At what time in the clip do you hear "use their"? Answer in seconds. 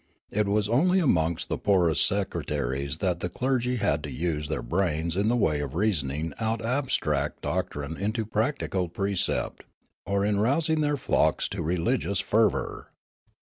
4.11-4.63